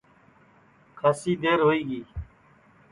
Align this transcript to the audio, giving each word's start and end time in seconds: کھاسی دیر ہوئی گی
کھاسی 0.97 1.31
دیر 1.41 1.59
ہوئی 1.65 1.81
گی 1.89 2.01